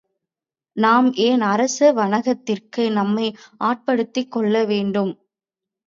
[0.77, 3.27] நாம் ஏன் அரச வணக்கத்திற்கு நம்மை
[3.61, 5.13] ஆட்படுத்திக் கொள்ள வேண்டும்?